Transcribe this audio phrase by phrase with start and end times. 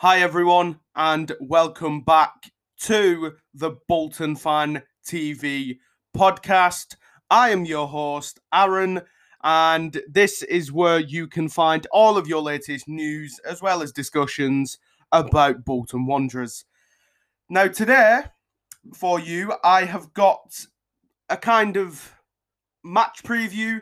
[0.00, 5.78] Hi, everyone, and welcome back to the Bolton Fan TV
[6.14, 6.96] podcast.
[7.30, 9.00] I am your host, Aaron,
[9.42, 13.90] and this is where you can find all of your latest news as well as
[13.90, 14.76] discussions
[15.12, 16.66] about Bolton Wanderers.
[17.48, 18.24] Now, today,
[18.94, 20.66] for you, I have got
[21.30, 22.12] a kind of
[22.84, 23.80] match preview.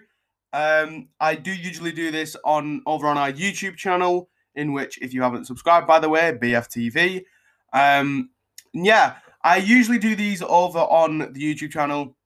[0.52, 5.12] Um, I do usually do this on over on our YouTube channel in which, if
[5.12, 7.24] you haven't subscribed, by the way, BFTV.
[7.72, 8.30] Um,
[8.72, 12.16] yeah, I usually do these over on the YouTube channel,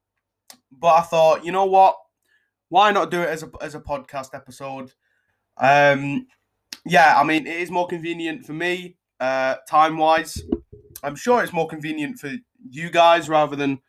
[0.71, 1.97] but I thought, you know what?
[2.69, 4.93] Why not do it as a as a podcast episode?
[5.57, 6.27] Um,
[6.85, 10.41] yeah, I mean, it is more convenient for me, uh, time wise.
[11.03, 12.33] I'm sure it's more convenient for
[12.71, 13.81] you guys rather than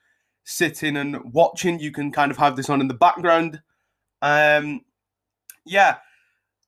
[0.44, 1.80] sitting and watching.
[1.80, 3.62] You can kind of have this on in the background.
[4.22, 4.82] Um,
[5.66, 5.98] yeah,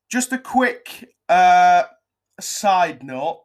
[0.10, 1.84] just a quick uh,
[2.42, 3.44] side note.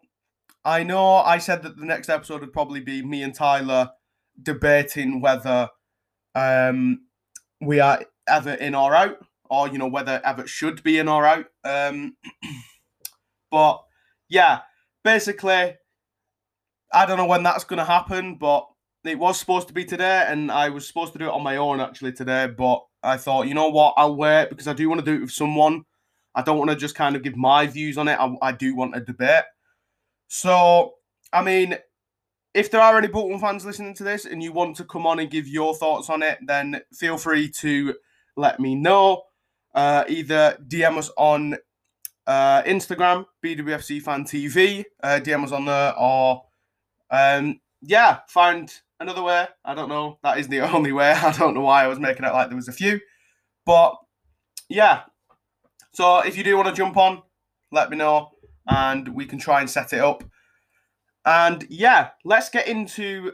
[0.65, 3.91] I know I said that the next episode would probably be me and Tyler
[4.43, 5.69] debating whether
[6.35, 7.03] um,
[7.61, 11.25] we are Evatt in or out, or you know whether Evatt should be in or
[11.25, 11.47] out.
[11.65, 12.17] Um,
[13.53, 13.85] but
[14.29, 14.63] yeah,
[15.05, 15.77] basically,
[16.93, 18.67] I don't know when that's going to happen, but
[19.05, 21.57] it was supposed to be today, and I was supposed to do it on my
[21.57, 22.49] own actually today.
[22.49, 25.21] But I thought, you know what, I'll wait because I do want to do it
[25.21, 25.85] with someone.
[26.37, 28.19] I don't want to just kind of give my views on it.
[28.21, 29.45] I, I do want a debate.
[30.29, 30.95] So,
[31.33, 31.79] I mean,
[32.53, 35.19] if there are any Bolton fans listening to this and you want to come on
[35.19, 37.95] and give your thoughts on it, then feel free to
[38.37, 39.23] let me know.
[39.75, 41.57] Uh, either DM us on
[42.27, 46.45] uh, Instagram, BWFC Fan TV, uh, DM us on there, or
[47.11, 49.47] um, yeah, find another way.
[49.65, 50.19] I don't know.
[50.23, 51.13] That is the only way.
[51.13, 53.01] I don't know why I was making it like there was a few,
[53.65, 53.97] but
[54.69, 55.03] yeah,
[55.97, 57.23] so if you do want to jump on,
[57.73, 58.33] let me know
[58.69, 60.23] and we can try and set it up.
[61.25, 63.33] And yeah, let's get into.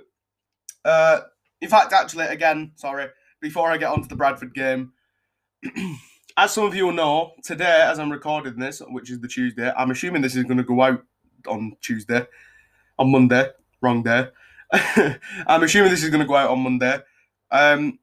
[0.85, 1.23] Uh,
[1.61, 3.09] in fact, actually, again, sorry,
[3.41, 4.93] before I get onto the Bradford game,
[6.37, 9.73] as some of you will know, today, as I'm recording this, which is the Tuesday,
[9.77, 11.03] I'm assuming this is going to go out
[11.49, 12.25] on Tuesday,
[12.97, 13.49] on Monday,
[13.81, 14.29] wrong day.
[15.49, 17.01] I'm assuming this is going to go out on Monday.
[17.51, 17.99] Um,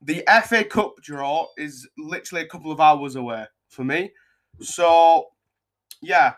[0.00, 4.12] the FA Cup draw is literally a couple of hours away for me.
[4.60, 5.28] So,
[6.02, 6.34] yeah,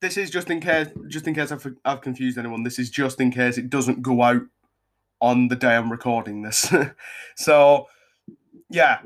[0.00, 2.62] this is just in case, just in case I've, I've confused anyone.
[2.62, 4.42] This is just in case it doesn't go out
[5.20, 6.72] on the day I'm recording this.
[7.36, 7.86] so,
[8.70, 9.00] yeah,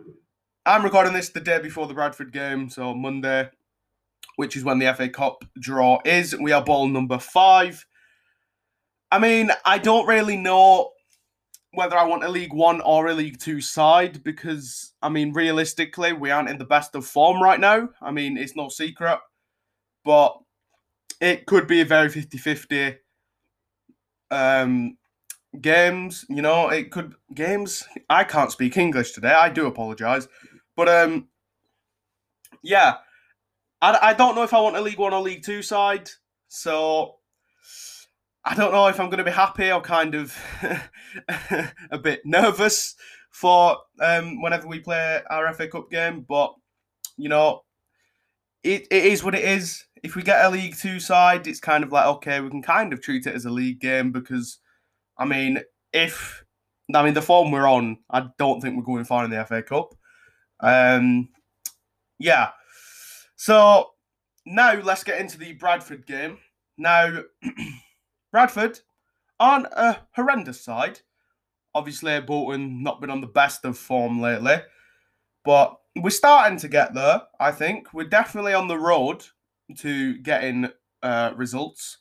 [0.66, 3.50] I'm recording this the day before the Bradford game, so Monday,
[4.36, 6.36] which is when the FA Cup draw is.
[6.38, 7.86] We are ball number five.
[9.10, 10.92] I mean, I don't really know
[11.72, 16.12] whether I want a League One or a League Two side because, I mean, realistically,
[16.12, 17.88] we aren't in the best of form right now.
[18.00, 19.18] I mean, it's no secret,
[20.04, 20.38] but
[21.20, 22.96] it could be a very 50 50
[24.30, 24.98] um,
[25.60, 26.26] games.
[26.28, 27.14] You know, it could.
[27.34, 27.84] Games.
[28.10, 29.32] I can't speak English today.
[29.32, 30.28] I do apologize.
[30.76, 31.28] But, um,
[32.62, 32.96] yeah,
[33.80, 36.10] I, I don't know if I want a League One or League Two side.
[36.48, 37.16] So
[38.44, 40.36] I don't know if I'm going to be happy or kind of
[41.90, 42.96] a bit nervous
[43.30, 46.24] for um, whenever we play our FA Cup game.
[46.28, 46.54] But,
[47.16, 47.62] you know,
[48.64, 49.84] it, it is what it is.
[50.02, 52.92] If we get a League Two side, it's kind of like, okay, we can kind
[52.92, 54.58] of treat it as a league game because,
[55.16, 55.60] I mean,
[55.92, 56.44] if,
[56.92, 59.62] I mean, the form we're on, I don't think we're going far in the FA
[59.62, 59.94] Cup.
[60.58, 61.28] Um,
[62.18, 62.50] yeah.
[63.36, 63.90] So
[64.46, 66.38] now let's get into the Bradford game.
[66.76, 67.20] Now,
[68.32, 68.80] Bradford
[69.38, 71.00] on a horrendous side.
[71.74, 74.56] Obviously, Bolton not been on the best of form lately,
[75.44, 77.22] but we're starting to get there.
[77.38, 79.26] I think we're definitely on the road
[79.78, 80.70] to getting
[81.02, 81.98] uh, results.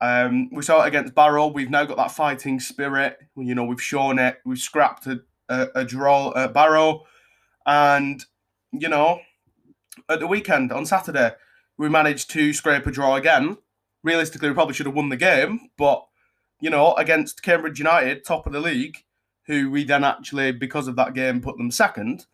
[0.00, 1.48] Um, we saw it against Barrow.
[1.48, 3.18] We've now got that fighting spirit.
[3.36, 4.38] You know, we've shown it.
[4.46, 7.04] We've scrapped a, a, a draw at Barrow,
[7.66, 8.24] and
[8.72, 9.20] you know,
[10.08, 11.32] at the weekend on Saturday,
[11.76, 13.58] we managed to scrape a draw again
[14.02, 15.70] realistically, we probably should have won the game.
[15.76, 16.04] But,
[16.60, 18.98] you know, against Cambridge United, top of the league,
[19.46, 22.26] who we then actually, because of that game, put them second.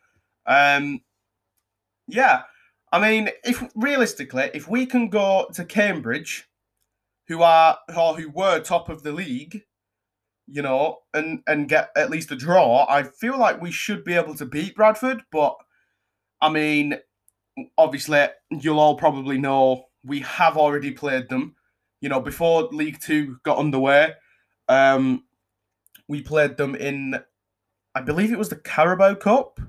[0.46, 1.00] Um,
[2.08, 2.42] yeah,
[2.92, 6.48] I mean, if realistically, if we can go to Cambridge,
[7.28, 9.62] who are or who were top of the league,
[10.46, 14.14] you know, and and get at least a draw, I feel like we should be
[14.14, 15.22] able to beat Bradford.
[15.32, 15.56] But
[16.40, 16.98] I mean,
[17.76, 21.55] obviously, you'll all probably know we have already played them.
[22.00, 24.12] You know, before League Two got underway,
[24.68, 25.24] um,
[26.08, 27.18] we played them in,
[27.94, 29.60] I believe it was the Carabao Cup.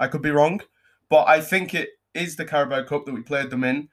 [0.00, 0.60] I could be wrong,
[1.08, 3.88] but I think it is the Carabao Cup that we played them in.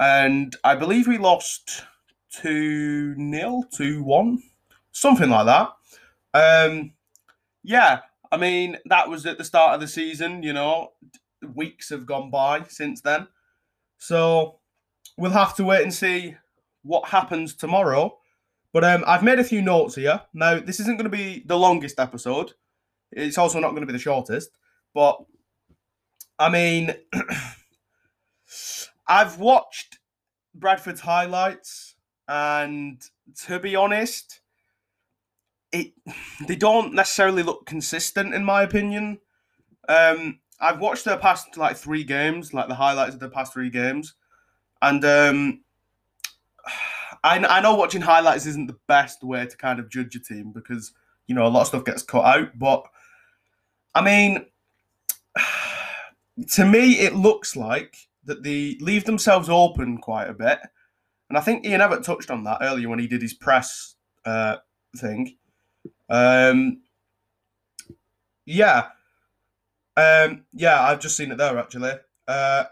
[0.00, 1.84] and I believe we lost
[2.40, 4.42] 2 0, 2 1,
[4.92, 5.72] something like that.
[6.34, 6.92] Um,
[7.62, 8.00] yeah,
[8.30, 10.92] I mean, that was at the start of the season, you know,
[11.54, 13.26] weeks have gone by since then.
[13.98, 14.60] So
[15.16, 16.36] we'll have to wait and see
[16.88, 18.16] what happens tomorrow.
[18.72, 20.22] But um, I've made a few notes here.
[20.32, 22.52] Now, this isn't going to be the longest episode.
[23.12, 24.50] It's also not going to be the shortest.
[24.94, 25.18] But
[26.38, 26.94] I mean,
[29.08, 29.98] I've watched
[30.54, 31.94] Bradford's highlights,
[32.26, 33.02] and
[33.46, 34.40] to be honest,
[35.70, 35.92] it
[36.46, 39.18] they don't necessarily look consistent in my opinion.
[39.88, 43.70] Um, I've watched their past like three games, like the highlights of the past three
[43.70, 44.14] games,
[44.80, 45.60] and um,
[47.24, 50.52] I, I know watching highlights isn't the best way to kind of judge a team
[50.52, 50.92] because
[51.26, 52.58] you know a lot of stuff gets cut out.
[52.58, 52.84] But
[53.94, 54.46] I mean,
[56.54, 60.60] to me, it looks like that they leave themselves open quite a bit,
[61.28, 64.56] and I think Ian Evatt touched on that earlier when he did his press uh,
[64.96, 65.36] thing.
[66.08, 66.82] Um,
[68.46, 68.88] yeah,
[69.96, 71.92] um, yeah, I've just seen it there actually.
[72.26, 72.64] Uh,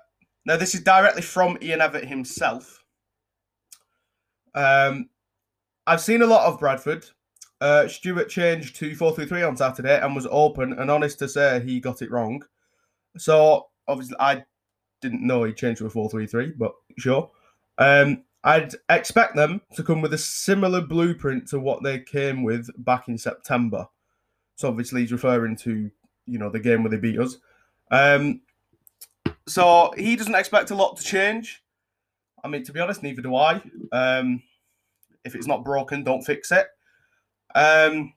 [0.44, 2.75] now this is directly from Ian Evatt himself.
[4.56, 5.08] Um,
[5.86, 7.06] I've seen a lot of Bradford.
[7.60, 11.28] Uh, Stuart changed to 4 3 3 on Saturday and was open and honest to
[11.28, 12.42] say he got it wrong.
[13.16, 14.44] So, obviously, I
[15.00, 17.30] didn't know he changed to a 4 3 3, but sure.
[17.78, 22.68] Um, I'd expect them to come with a similar blueprint to what they came with
[22.84, 23.86] back in September.
[24.56, 25.90] So, obviously, he's referring to,
[26.26, 27.38] you know, the game where they beat us.
[27.90, 28.40] Um,
[29.46, 31.62] so, he doesn't expect a lot to change.
[32.44, 33.62] I mean, to be honest, neither do I.
[33.92, 34.42] Um,
[35.24, 36.66] if it's not broken, don't fix it.
[37.54, 38.14] Um,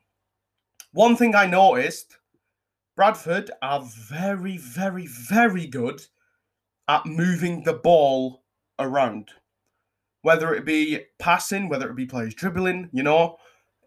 [0.91, 2.17] one thing I noticed
[2.95, 6.01] Bradford are very, very, very good
[6.87, 8.43] at moving the ball
[8.77, 9.29] around.
[10.21, 13.37] Whether it be passing, whether it be players dribbling, you know,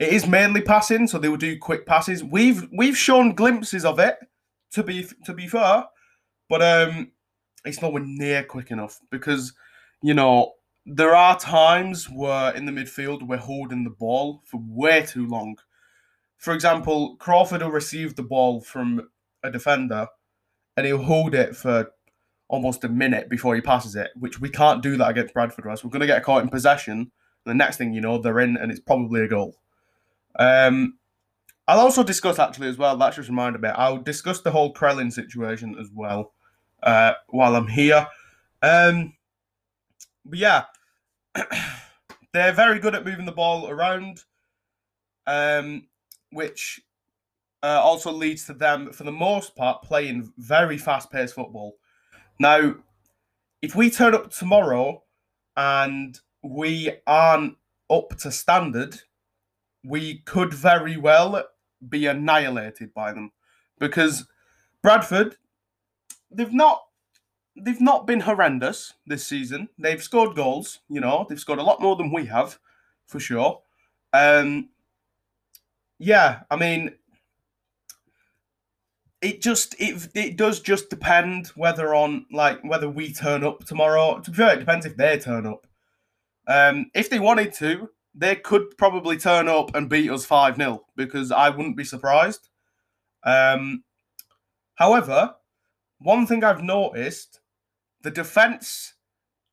[0.01, 2.25] it is mainly passing, so they will do quick passes.
[2.25, 4.17] We've we've shown glimpses of it,
[4.73, 5.85] to be to be fair,
[6.49, 7.13] but um,
[7.65, 9.53] it's nowhere near quick enough because
[10.03, 10.53] you know,
[10.85, 15.57] there are times where in the midfield we're holding the ball for way too long.
[16.39, 19.09] For example, Crawford will receive the ball from
[19.45, 20.09] a defender
[20.77, 21.93] and he'll hold it for
[22.49, 25.83] almost a minute before he passes it, which we can't do that against Bradford, right?
[25.83, 26.99] We're going to get caught in possession.
[26.99, 27.11] And
[27.47, 29.57] the next thing you know, they're in and it's probably a goal.
[30.39, 30.99] Um,
[31.69, 35.13] I'll also discuss actually as well, that's just reminded me, I'll discuss the whole Crellin
[35.13, 36.33] situation as well
[36.83, 38.07] uh, while I'm here.
[38.63, 39.15] Um,
[40.25, 40.65] but yeah,
[42.33, 44.23] they're very good at moving the ball around,
[45.27, 45.87] um,
[46.31, 46.81] which
[47.63, 51.77] uh, also leads to them, for the most part, playing very fast paced football.
[52.39, 52.75] Now,
[53.61, 55.03] if we turn up tomorrow
[55.57, 57.57] and we aren't
[57.91, 59.01] up to standard,
[59.85, 61.45] we could very well
[61.89, 63.31] be annihilated by them
[63.79, 64.27] because
[64.83, 65.37] Bradford,
[66.31, 66.83] they've not
[67.57, 69.69] they've not been horrendous this season.
[69.79, 72.59] They've scored goals, you know, they've scored a lot more than we have,
[73.07, 73.63] for sure.
[74.13, 74.71] Um,
[75.99, 76.95] yeah, I mean,
[79.21, 84.19] it just it it does just depend whether on like whether we turn up tomorrow.
[84.19, 85.67] To be fair, it depends if they turn up.
[86.49, 90.85] Um, if they wanted to, they could probably turn up and beat us five 0
[90.97, 92.49] because I wouldn't be surprised.
[93.25, 93.85] Um,
[94.75, 95.37] however,
[96.01, 97.41] one thing I've noticed
[98.03, 98.95] the defense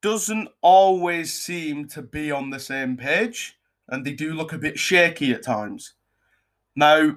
[0.01, 4.79] doesn't always seem to be on the same page, and they do look a bit
[4.79, 5.94] shaky at times.
[6.75, 7.15] Now,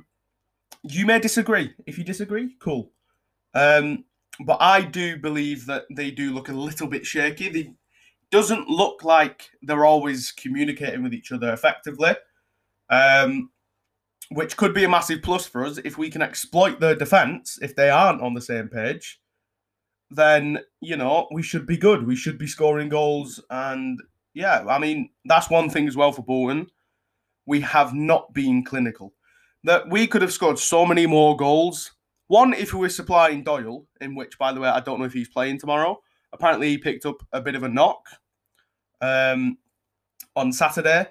[0.83, 1.75] you may disagree.
[1.87, 2.91] If you disagree, cool.
[3.55, 4.05] Um,
[4.41, 7.49] but I do believe that they do look a little bit shaky.
[7.49, 7.75] They
[8.31, 12.15] doesn't look like they're always communicating with each other effectively,
[12.89, 13.51] um,
[14.31, 17.77] which could be a massive plus for us if we can exploit their defense if
[17.77, 19.22] they aren't on the same page
[20.15, 22.07] then you know we should be good.
[22.07, 24.01] We should be scoring goals, and
[24.35, 26.69] yeah, I mean that's one thing as well for Bolton.
[27.47, 29.15] We have not been clinical.
[29.65, 31.93] That we could have scored so many more goals.
[32.29, 35.13] One, if we were supplying Doyle, in which, by the way, I don't know if
[35.13, 36.01] he's playing tomorrow.
[36.33, 38.07] Apparently, he picked up a bit of a knock
[39.01, 39.59] um,
[40.35, 41.07] on Saturday,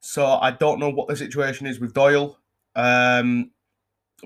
[0.00, 2.38] so I don't know what the situation is with Doyle.
[2.74, 3.50] Um,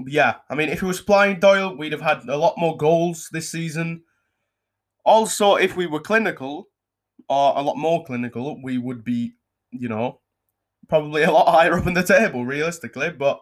[0.07, 3.29] yeah, I mean, if we were supplying Doyle, we'd have had a lot more goals
[3.33, 4.03] this season.
[5.09, 6.69] Also, if we were clinical,
[7.31, 9.33] or a lot more clinical, we would be,
[9.71, 10.21] you know,
[10.87, 13.41] probably a lot higher up in the table, realistically, but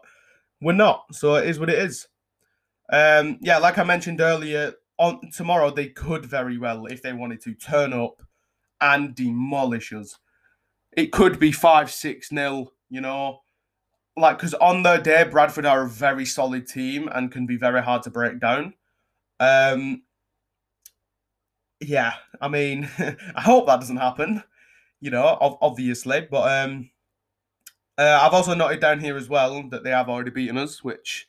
[0.60, 1.12] we're not.
[1.12, 2.06] So it is what it is.
[2.92, 7.40] Um, yeah, like I mentioned earlier, on tomorrow they could very well, if they wanted
[7.42, 8.22] to, turn up
[8.80, 10.18] and demolish us.
[10.96, 13.40] It could be 5 6 nil, you know.
[14.16, 17.82] Like, because on their day, Bradford are a very solid team and can be very
[17.82, 18.74] hard to break down.
[19.40, 20.02] Um,
[21.80, 24.42] yeah, I mean, I hope that doesn't happen,
[25.00, 26.26] you know, obviously.
[26.30, 26.90] But um,
[27.98, 31.26] uh, I've also noted down here as well that they have already beaten us, which,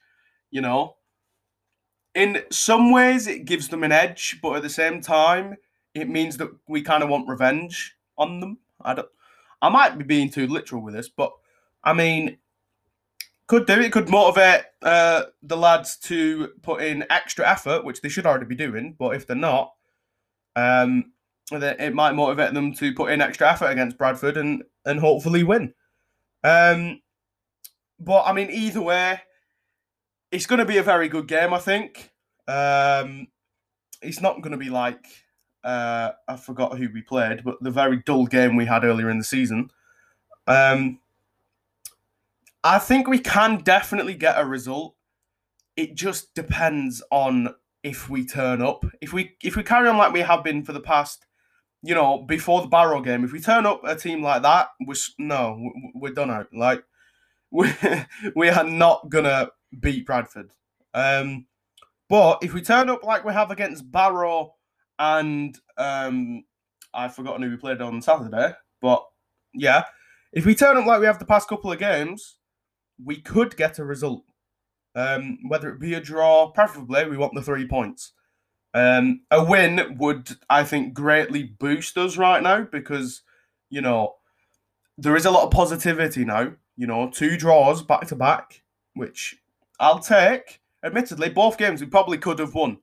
[0.51, 0.95] you know,
[2.15, 5.55] in some ways it gives them an edge, but at the same time,
[5.93, 8.57] it means that we kind of want revenge on them.
[8.81, 9.07] I don't.
[9.61, 11.31] I might be being too literal with this, but
[11.83, 12.37] I mean,
[13.47, 13.91] could do it.
[13.91, 18.55] Could motivate uh, the lads to put in extra effort, which they should already be
[18.55, 18.95] doing.
[18.97, 19.73] But if they're not,
[20.57, 21.11] um,
[21.51, 25.73] it might motivate them to put in extra effort against Bradford and and hopefully win.
[26.43, 27.01] Um,
[27.99, 29.21] but I mean, either way,
[30.31, 31.53] it's going to be a very good game.
[31.53, 32.11] I think.
[32.47, 33.27] Um,
[34.01, 35.05] it's not going to be like
[35.63, 39.17] uh, I forgot who we played, but the very dull game we had earlier in
[39.17, 39.69] the season.
[40.47, 40.99] Um,
[42.63, 44.95] I think we can definitely get a result.
[45.75, 47.53] It just depends on
[47.83, 48.85] if we turn up.
[49.01, 51.25] If we if we carry on like we have been for the past,
[51.81, 54.95] you know, before the Barrow game, if we turn up a team like that, we're
[55.19, 56.47] no, we're done out.
[56.53, 56.83] Like
[57.51, 57.71] we
[58.35, 60.51] we are not gonna beat Bradford.
[60.93, 61.45] Um,
[62.09, 64.55] but if we turn up like we have against Barrow
[64.97, 66.43] and um,
[66.93, 69.05] I've forgotten who we played on Saturday, but
[69.53, 69.83] yeah,
[70.33, 72.37] if we turn up like we have the past couple of games,
[73.03, 74.23] we could get a result.
[74.97, 78.13] Um, whether it be a draw, preferably, we want the three points.
[78.73, 83.21] Um, a win would, I think, greatly boost us right now because,
[83.69, 84.15] you know,
[84.97, 86.53] there is a lot of positivity now.
[86.75, 88.63] You know, two draws back to back,
[88.95, 89.37] which
[89.79, 90.61] I'll take.
[90.83, 92.79] Admittedly, both games we probably could have won,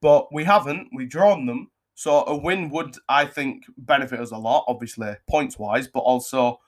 [0.00, 0.88] but we haven't.
[0.92, 1.70] We've drawn them.
[1.94, 6.58] So a win would, I think, benefit us a lot, obviously, points wise, but also,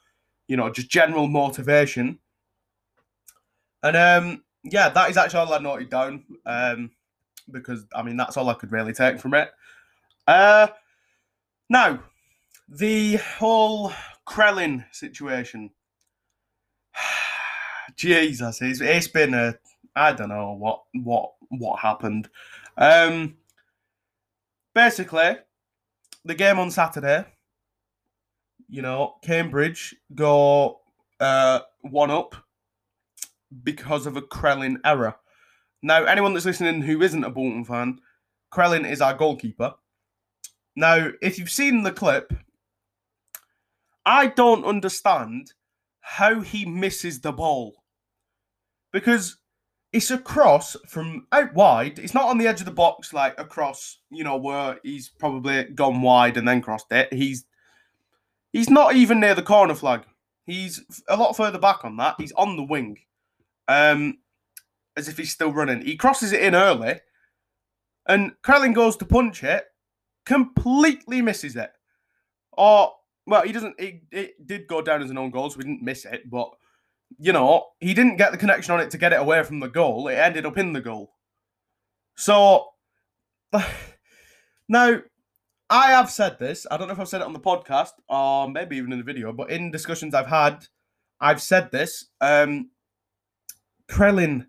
[0.47, 2.21] you know, just general motivation.
[3.83, 6.25] And um, yeah, that is actually all I noted down.
[6.45, 6.91] Um,
[7.51, 9.51] because I mean that's all I could really take from it.
[10.27, 10.69] Uh
[11.69, 12.03] now,
[12.69, 13.93] the whole
[14.27, 15.71] Crellin situation.
[17.97, 19.57] Jesus, it's, it's been a
[19.95, 22.29] I don't know what what what happened.
[22.77, 23.37] Um
[24.75, 25.37] basically,
[26.25, 27.25] the game on Saturday,
[28.69, 30.81] you know, Cambridge go
[31.21, 32.35] uh one up
[33.63, 35.15] because of a Crellin error.
[35.83, 37.99] Now, anyone that's listening who isn't a Bolton fan,
[38.53, 39.75] Crellin is our goalkeeper.
[40.77, 42.33] Now, if you've seen the clip,
[44.07, 45.53] I don't understand
[46.01, 47.83] how he misses the ball.
[48.93, 49.37] Because
[49.93, 51.99] it's a cross from out wide.
[51.99, 55.65] It's not on the edge of the box like across, you know, where he's probably
[55.65, 57.13] gone wide and then crossed it.
[57.13, 57.45] He's
[58.53, 60.03] he's not even near the corner flag.
[60.47, 62.17] He's a lot further back on that.
[62.19, 62.99] He's on the wing
[63.69, 64.19] um,
[64.97, 65.83] as if he's still running.
[65.83, 67.01] He crosses it in early,
[68.07, 69.65] and Crellin goes to punch it,
[70.27, 71.71] completely misses it.
[72.53, 72.93] Or,
[73.27, 75.83] well, he doesn't, it, it did go down as an own goal, so we didn't
[75.83, 76.51] miss it, but,
[77.19, 79.69] you know, he didn't get the connection on it to get it away from the
[79.69, 80.09] goal.
[80.09, 81.13] It ended up in the goal.
[82.17, 82.69] So,
[84.69, 85.01] now,
[85.71, 86.67] I have said this.
[86.71, 89.05] I don't know if I've said it on the podcast or maybe even in the
[89.05, 90.67] video, but in discussions I've had,
[91.21, 92.07] I've said this.
[92.21, 92.71] Um,
[93.91, 94.47] Crellin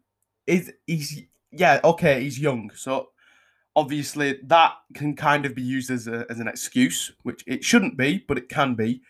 [0.48, 2.72] is he's yeah okay he's young.
[2.76, 3.10] So
[3.76, 7.98] obviously that can kind of be used as a, as an excuse which it shouldn't
[7.98, 9.02] be but it can be.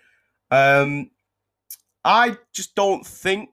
[0.51, 1.11] Um
[2.03, 3.49] I just don't think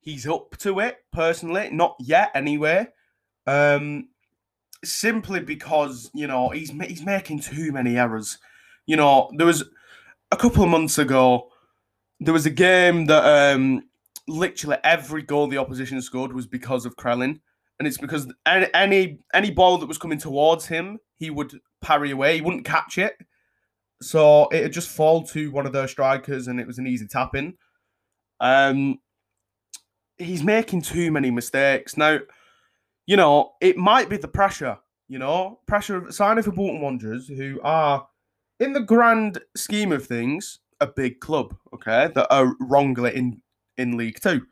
[0.00, 1.70] he's up to it personally.
[1.70, 2.88] Not yet anyway.
[3.46, 4.08] Um
[4.84, 8.38] simply because you know he's he's making too many errors.
[8.86, 9.64] You know there was
[10.30, 11.48] a couple of months ago
[12.20, 13.84] there was a game that um
[14.26, 17.40] literally every goal the opposition scored was because of Crellin.
[17.78, 22.36] And it's because any, any ball that was coming towards him, he would parry away.
[22.36, 23.14] He wouldn't catch it.
[24.00, 27.06] So it would just fall to one of their strikers and it was an easy
[27.06, 27.54] tap in.
[28.40, 28.98] Um,
[30.18, 31.96] he's making too many mistakes.
[31.96, 32.20] Now,
[33.06, 34.78] you know, it might be the pressure,
[35.08, 38.06] you know, pressure of signing for Bolton Wanderers, who are,
[38.60, 43.42] in the grand scheme of things, a big club, okay, that are wrongly in
[43.76, 44.42] in League Two.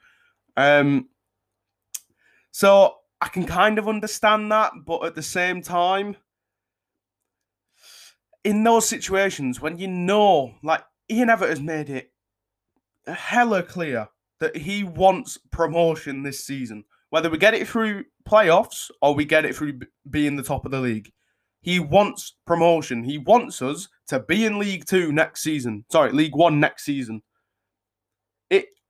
[0.56, 1.08] Um,
[2.50, 6.16] so I can kind of understand that, but at the same time,
[8.44, 12.12] in those situations when you know, like Ian Evatt has made it
[13.06, 14.08] hella clear
[14.40, 19.44] that he wants promotion this season, whether we get it through playoffs or we get
[19.44, 21.12] it through being the top of the league.
[21.60, 23.04] He wants promotion.
[23.04, 25.84] He wants us to be in League Two next season.
[25.92, 27.22] Sorry, League One next season.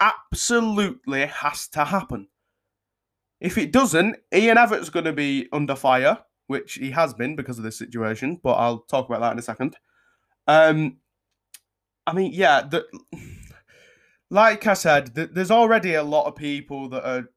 [0.02, 2.28] Absolutely has to happen.
[3.40, 6.18] If it doesn't, Ian Evatt's going to be under fire,
[6.48, 9.42] which he has been because of this situation, but I'll talk about that in a
[9.42, 9.76] second.
[10.48, 10.98] Um,
[12.06, 12.84] I mean, yeah, the,
[14.30, 17.30] like I said, the, there's already a lot of people that are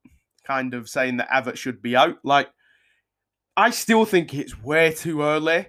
[0.43, 2.17] kind of saying that Evatt should be out.
[2.23, 2.49] Like,
[3.55, 5.67] I still think it's way too early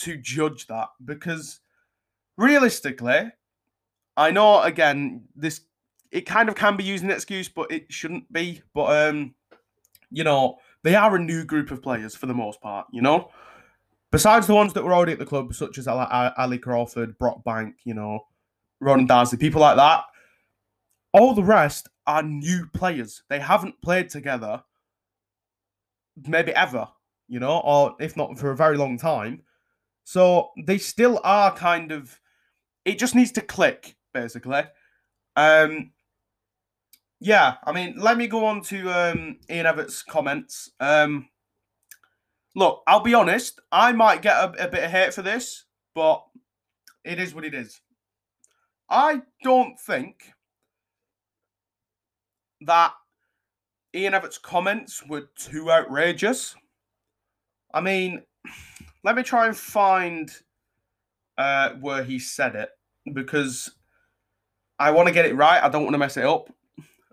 [0.00, 1.60] to judge that because
[2.36, 3.32] realistically,
[4.16, 5.60] I know again this
[6.10, 8.62] it kind of can be used as an excuse, but it shouldn't be.
[8.74, 9.34] But um,
[10.10, 12.86] you know, they are a new group of players for the most part.
[12.92, 13.30] You know,
[14.10, 17.94] besides the ones that were already at the club, such as Ali Crawford, Brockbank, you
[17.94, 18.20] know,
[18.80, 20.04] Ronan Darsley, people like that.
[21.14, 23.22] All the rest are new players.
[23.28, 24.62] They haven't played together,
[26.26, 26.88] maybe ever
[27.28, 29.42] you know, or if not for a very long time.
[30.04, 32.18] So they still are kind of.
[32.84, 34.62] It just needs to click, basically.
[35.36, 35.92] Um,
[37.20, 40.70] yeah, I mean, let me go on to um, Ian Evatt's comments.
[40.78, 41.28] Um,
[42.54, 46.24] look, I'll be honest, I might get a, a bit of hate for this, but
[47.04, 47.80] it is what it is.
[48.88, 50.32] I don't think
[52.60, 52.92] that
[53.94, 56.54] Ian Evatt's comments were too outrageous.
[57.74, 58.22] I mean,
[59.02, 60.30] let me try and find
[61.36, 62.70] uh, where he said it
[63.12, 63.70] because
[64.78, 65.62] I want to get it right.
[65.62, 66.50] I don't want to mess it up.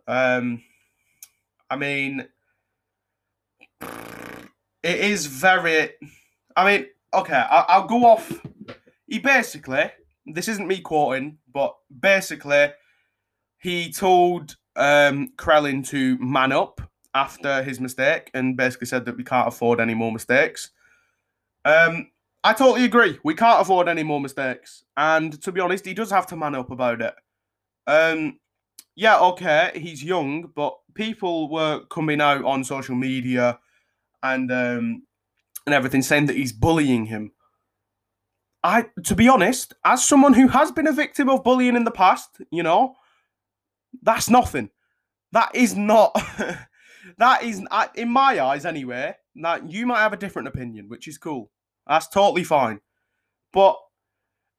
[0.08, 0.62] Um,
[1.70, 2.28] I mean,
[3.82, 5.92] it is very.
[6.56, 8.32] I mean, okay, I, will go off.
[9.08, 9.92] He basically,
[10.26, 12.72] this isn't me quoting, but basically,
[13.58, 16.82] he told um, Crellin to man up
[17.14, 20.72] after his mistake and basically said that we can't afford any more mistakes.
[21.64, 22.12] Um,
[22.44, 23.18] I totally agree.
[23.24, 24.84] We can't afford any more mistakes.
[24.96, 27.16] And to be honest, he does have to man up about it.
[27.88, 28.40] Um,
[28.96, 33.60] yeah, okay, he's young, but people were coming out on social media
[34.24, 35.04] and um,
[35.66, 37.32] and everything saying that he's bullying him.
[38.64, 41.92] I, to be honest, as someone who has been a victim of bullying in the
[41.92, 42.96] past, you know,
[44.02, 44.72] that's nothing.
[45.34, 46.14] That is not
[47.18, 47.62] that is,
[47.96, 51.52] in my eyes anyway, that you might have a different opinion, which is cool.
[51.88, 52.80] That's totally fine.
[53.54, 53.78] But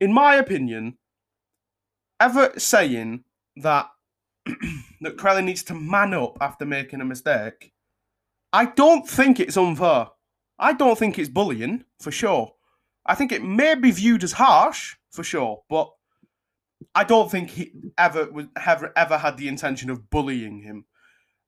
[0.01, 0.99] in my opinion,
[2.21, 3.25] Evatt saying
[3.57, 3.89] that
[5.01, 7.73] that Crellin needs to man up after making a mistake,
[8.53, 10.09] I don't think it's unfair.
[10.59, 12.53] I don't think it's bullying for sure.
[13.05, 15.91] I think it may be viewed as harsh for sure, but
[16.95, 20.85] I don't think he ever was ever ever had the intention of bullying him.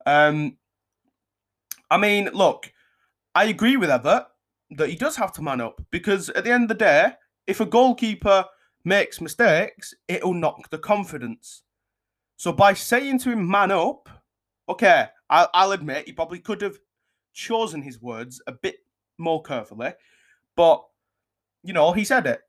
[0.07, 0.57] Um,
[1.91, 2.73] I mean, look,
[3.35, 4.27] I agree with Evatt
[4.71, 7.13] that he does have to man up because at the end of the day,
[7.47, 8.45] if a goalkeeper
[8.85, 11.63] makes mistakes, it'll knock the confidence.
[12.39, 14.09] So by saying to him, man up,
[14.69, 16.79] okay, I'll, I'll admit he probably could have
[17.35, 18.77] chosen his words a bit
[19.19, 19.93] more carefully,
[20.57, 20.85] but
[21.65, 22.41] you know, he said it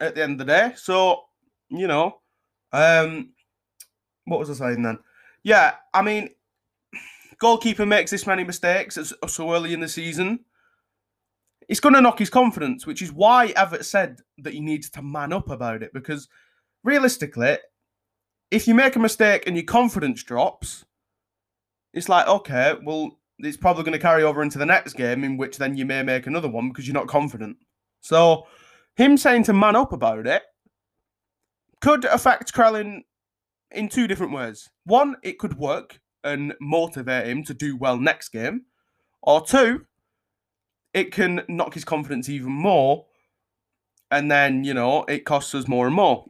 [0.00, 0.72] at the end of the day.
[0.76, 1.24] So,
[1.68, 2.20] you know,
[2.72, 3.34] um,
[4.24, 4.98] what was I saying then?
[5.42, 6.30] Yeah, I mean,
[7.38, 10.40] goalkeeper makes this many mistakes so early in the season,
[11.68, 15.02] it's going to knock his confidence, which is why Evatt said that he needs to
[15.02, 15.92] man up about it.
[15.92, 16.28] Because
[16.82, 17.58] realistically,
[18.54, 20.84] if you make a mistake and your confidence drops,
[21.92, 25.36] it's like, okay, well, it's probably going to carry over into the next game, in
[25.36, 27.56] which then you may make another one because you're not confident.
[28.00, 28.46] So,
[28.94, 30.44] him saying to man up about it
[31.80, 33.00] could affect Crellin
[33.72, 34.70] in two different ways.
[34.84, 38.66] One, it could work and motivate him to do well next game.
[39.20, 39.84] Or two,
[40.92, 43.06] it can knock his confidence even more.
[44.12, 46.26] And then, you know, it costs us more and more.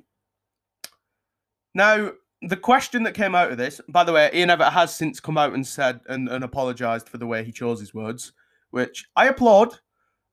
[1.75, 5.21] Now, the question that came out of this, by the way, Ian Evatt has since
[5.21, 8.33] come out and said and, and apologised for the way he chose his words,
[8.71, 9.79] which I applaud.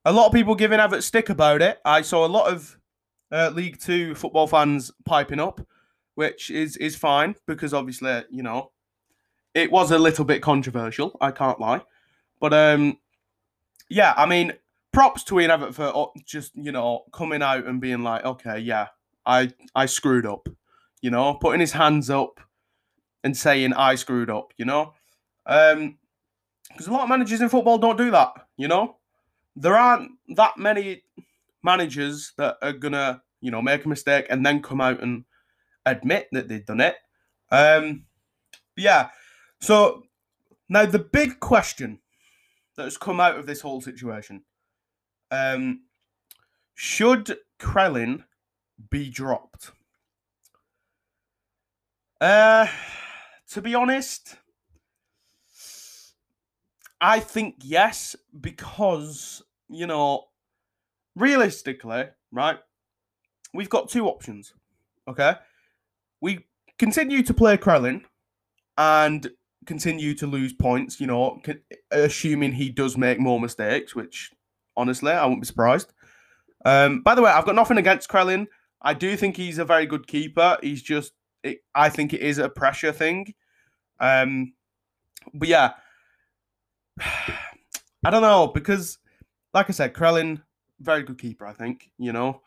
[0.04, 1.80] A lot of people giving Evatt stick about it.
[1.86, 2.78] I saw a lot of
[3.32, 5.62] uh, League Two football fans piping up,
[6.16, 8.72] which is is fine because obviously, you know,
[9.54, 11.18] it was a little bit controversial.
[11.22, 11.82] I can't lie,
[12.40, 12.98] but um,
[13.90, 14.54] yeah, I mean,
[14.92, 18.60] props to Ian Evatt for uh, just you know coming out and being like, okay,
[18.60, 18.88] yeah,
[19.26, 20.50] I I screwed up,
[21.02, 22.40] you know, putting his hands up
[23.24, 24.94] and saying I screwed up, you know,
[25.46, 25.98] um,
[26.70, 28.98] because a lot of managers in football don't do that, you know,
[29.56, 31.04] there aren't that many
[31.64, 35.26] managers that are gonna you know make a mistake and then come out and
[35.86, 36.96] admit that they've done it.
[37.52, 38.06] Um,
[38.78, 39.10] yeah,
[39.60, 40.04] so
[40.70, 42.00] now the big question
[42.78, 44.44] that has come out of this whole situation,
[45.30, 45.82] um,
[46.76, 48.24] Should Crellin
[48.90, 49.72] be dropped?
[52.22, 52.68] Uh,
[53.50, 54.38] to be honest,
[57.02, 60.26] I think yes, because, you know,
[61.16, 62.60] realistically, right,
[63.56, 64.54] we've got two options.
[65.08, 65.34] Okay.
[66.22, 66.46] We
[66.78, 68.04] continue to play Crellin
[68.78, 69.32] and
[69.66, 71.42] continue to lose points, you know,
[71.90, 74.30] assuming he does make more mistakes, which
[74.78, 75.92] honestly, I wouldn't be surprised.
[76.64, 78.46] Um, by the way, I've got nothing against Crellin.
[78.80, 80.60] I do think he's a very good keeper.
[80.62, 83.34] He's just, it, I think it is a pressure thing.
[84.00, 84.54] Um,
[85.34, 85.74] but yeah,
[87.00, 88.98] I don't know because,
[89.54, 90.42] like I said, Crellin,
[90.80, 91.46] very good keeper.
[91.46, 92.42] I think you know.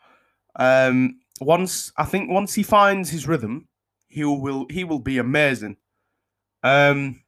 [0.57, 3.67] Um, once I think once he finds his rhythm,
[4.07, 5.77] he will he will be amazing.
[6.63, 7.21] Um,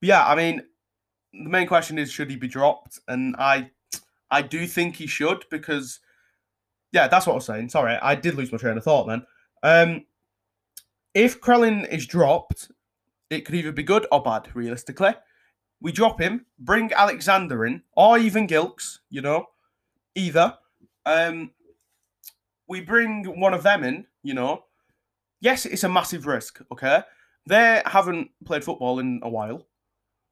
[0.00, 0.62] yeah, I mean,
[1.32, 3.70] the main question is should he be dropped, and I
[4.30, 6.00] I do think he should because
[6.92, 7.68] yeah, that's what I was saying.
[7.70, 9.26] Sorry, I did lose my train of thought then.
[9.62, 10.04] Um,
[11.14, 12.70] if Crellin is dropped,
[13.30, 15.14] it could either be good or bad, realistically.
[15.80, 19.46] We drop him, bring Alexander in, or even Gilks, you know,
[20.14, 20.56] either.
[21.06, 21.50] Um,
[22.68, 24.64] we bring one of them in, you know.
[25.40, 27.02] Yes, it's a massive risk, okay?
[27.46, 29.66] They haven't played football in a while.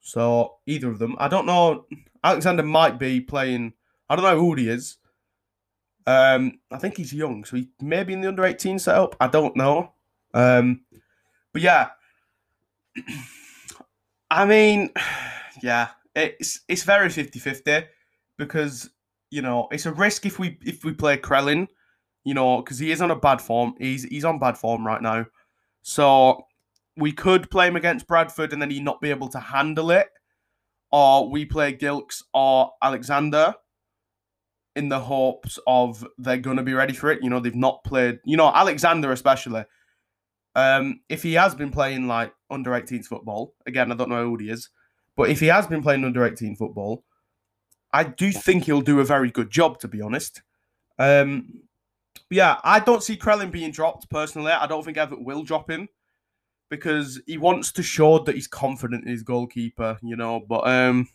[0.00, 1.16] So either of them.
[1.18, 1.86] I don't know.
[2.24, 3.74] Alexander might be playing.
[4.08, 4.96] I don't know who he is.
[6.06, 9.16] Um, I think he's young, so he may be in the under 18 setup.
[9.20, 9.92] I don't know.
[10.34, 10.82] Um,
[11.52, 11.90] but yeah.
[14.30, 14.90] I mean,
[15.62, 17.86] yeah, it's it's very 50-50
[18.38, 18.90] because
[19.30, 21.68] you know it's a risk if we if we play Crellin
[22.24, 23.74] you know, because he is on a bad form.
[23.78, 25.26] He's he's on bad form right now.
[25.82, 26.46] So
[26.96, 30.08] we could play him against Bradford and then he not be able to handle it.
[30.90, 33.54] Or we play Gilks or Alexander
[34.76, 37.22] in the hopes of they're gonna be ready for it.
[37.22, 39.64] You know, they've not played you know, Alexander especially.
[40.54, 44.36] Um, if he has been playing like under 18s football, again, I don't know who
[44.36, 44.68] he is,
[45.16, 47.04] but if he has been playing under 18 football,
[47.92, 50.42] I do think he'll do a very good job, to be honest.
[50.98, 51.62] Um,
[52.30, 54.52] yeah, I don't see Crellin being dropped personally.
[54.52, 55.88] I don't think Evatt will drop him
[56.70, 60.40] because he wants to show that he's confident in his goalkeeper, you know.
[60.40, 61.08] But um,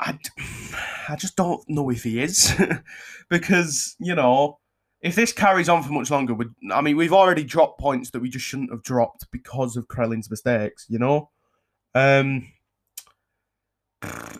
[0.00, 0.18] I,
[1.08, 2.52] I just don't know if he is
[3.28, 4.58] because you know
[5.06, 8.20] if this carries on for much longer, we, I mean, we've already dropped points that
[8.20, 11.30] we just shouldn't have dropped because of Crellin's mistakes, you know.
[11.94, 12.48] Um,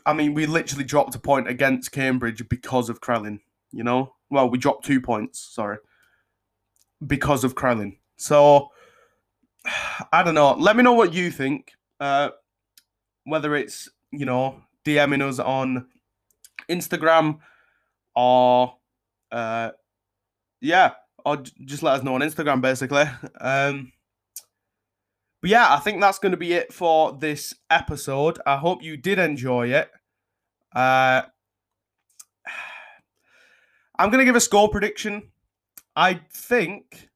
[0.05, 4.15] I mean, we literally dropped a point against Cambridge because of Crellin, you know.
[4.29, 5.79] Well, we dropped two points, sorry,
[7.07, 7.99] because of Crellin.
[8.17, 8.71] So
[10.13, 10.55] I don't know.
[10.55, 11.73] Let me know what you think.
[12.01, 12.31] Uh,
[13.23, 15.87] whether it's you know DMing us on
[16.69, 17.39] Instagram
[18.15, 18.75] or
[19.31, 19.71] uh,
[20.61, 20.93] yeah,
[21.25, 23.05] or just let us know on Instagram basically.
[23.41, 23.93] Um,
[25.41, 28.39] but yeah, I think that's going to be it for this episode.
[28.47, 29.91] I hope you did enjoy it.
[30.75, 31.23] Uh,
[33.99, 35.31] I'm going to give a score prediction.
[35.95, 37.09] I think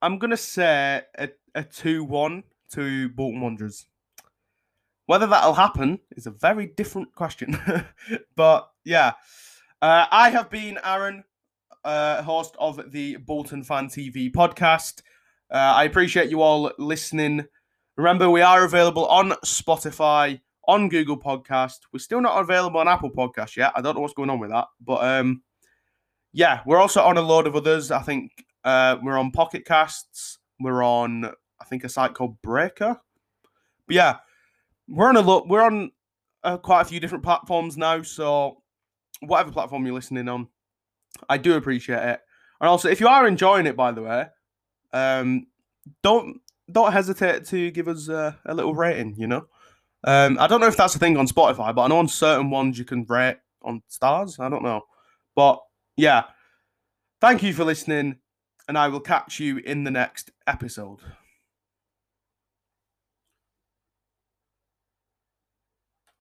[0.00, 3.86] I'm going to say a, a 2 1 to Bolton Wanderers.
[5.06, 7.58] Whether that'll happen is a very different question.
[8.36, 9.12] but yeah,
[9.80, 11.24] uh, I have been Aaron,
[11.84, 15.02] uh, host of the Bolton Fan TV podcast.
[15.50, 17.44] Uh, I appreciate you all listening.
[17.96, 21.80] Remember, we are available on Spotify, on Google Podcast.
[21.92, 23.72] We're still not available on Apple Podcast yet.
[23.74, 25.42] I don't know what's going on with that, but um,
[26.32, 27.90] yeah, we're also on a load of others.
[27.90, 28.32] I think
[28.64, 30.38] uh, we're on Pocket Casts.
[30.58, 32.98] We're on, I think, a site called Breaker.
[33.86, 34.16] But yeah,
[34.88, 35.48] we're on a lot.
[35.48, 35.90] We're on
[36.44, 38.02] uh, quite a few different platforms now.
[38.02, 38.62] So
[39.20, 40.48] whatever platform you're listening on,
[41.28, 42.20] I do appreciate it.
[42.60, 44.26] And also, if you are enjoying it, by the way,
[44.92, 45.46] um,
[46.02, 49.14] don't don't hesitate to give us uh, a little rating.
[49.16, 49.46] You know,
[50.04, 52.50] um, I don't know if that's a thing on Spotify, but I know on certain
[52.50, 54.38] ones you can rate on stars.
[54.38, 54.82] I don't know,
[55.34, 55.60] but
[55.96, 56.24] yeah.
[57.20, 58.16] Thank you for listening,
[58.66, 60.98] and I will catch you in the next episode.